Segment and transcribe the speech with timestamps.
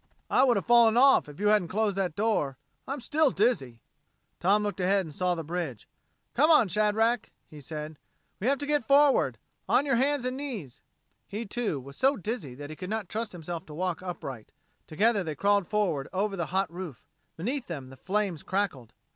[0.31, 2.57] "I would have fallen off, if you hadn't closed that door.
[2.87, 3.81] I'm still dizzy."
[4.39, 5.87] Tom looked ahead and saw the bridge.
[6.33, 7.99] "Come on, Shadrack," he said.
[8.39, 9.37] "We have to get forward.
[9.69, 10.81] On your hands and knees."
[11.27, 14.51] He, too, was so dizzy that he could not trust himself to walk upright.
[14.87, 17.05] Together they crawled forward over the hot roof.
[17.37, 18.93] Beneath them the flames crackled.